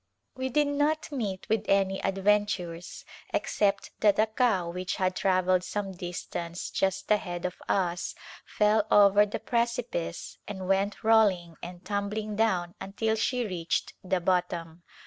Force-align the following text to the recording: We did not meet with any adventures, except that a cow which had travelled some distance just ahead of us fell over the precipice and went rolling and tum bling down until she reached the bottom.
We 0.35 0.49
did 0.49 0.65
not 0.65 1.11
meet 1.11 1.47
with 1.47 1.65
any 1.67 2.01
adventures, 2.03 3.05
except 3.35 3.91
that 3.99 4.17
a 4.17 4.25
cow 4.25 4.67
which 4.71 4.95
had 4.95 5.15
travelled 5.15 5.63
some 5.63 5.91
distance 5.91 6.71
just 6.71 7.11
ahead 7.11 7.45
of 7.45 7.57
us 7.69 8.15
fell 8.43 8.87
over 8.89 9.27
the 9.27 9.37
precipice 9.39 10.39
and 10.47 10.67
went 10.67 11.03
rolling 11.03 11.55
and 11.61 11.85
tum 11.85 12.09
bling 12.09 12.35
down 12.35 12.73
until 12.81 13.15
she 13.15 13.45
reached 13.45 13.93
the 14.03 14.19
bottom. 14.19 14.81